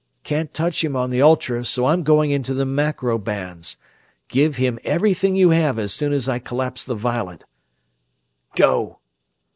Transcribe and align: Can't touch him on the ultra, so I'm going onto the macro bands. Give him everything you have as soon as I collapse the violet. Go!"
Can't 0.23 0.51
touch 0.51 0.83
him 0.83 0.95
on 0.95 1.11
the 1.11 1.21
ultra, 1.21 1.63
so 1.63 1.85
I'm 1.85 2.01
going 2.01 2.33
onto 2.33 2.55
the 2.55 2.65
macro 2.65 3.19
bands. 3.19 3.77
Give 4.29 4.55
him 4.55 4.79
everything 4.83 5.35
you 5.35 5.51
have 5.51 5.77
as 5.77 5.93
soon 5.93 6.11
as 6.11 6.27
I 6.27 6.39
collapse 6.39 6.83
the 6.83 6.95
violet. 6.95 7.45
Go!" 8.55 8.97